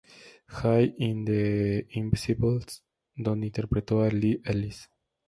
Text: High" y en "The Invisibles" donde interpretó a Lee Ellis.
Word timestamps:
High" 0.47 0.95
y 0.97 1.11
en 1.11 1.25
"The 1.25 1.87
Invisibles" 1.91 2.83
donde 3.15 3.45
interpretó 3.45 4.01
a 4.01 4.09
Lee 4.09 4.41
Ellis. 4.45 4.89